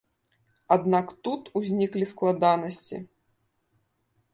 [0.75, 2.97] Аднак тут узніклі складанасці.